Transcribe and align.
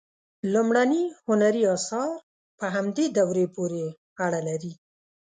لومړني 0.53 1.03
هنري 1.27 1.63
آثار 1.75 2.11
په 2.57 2.65
همدې 2.75 3.05
دورې 3.17 3.45
پورې 3.55 3.85
اړه 4.25 4.39
لري. 4.47 4.73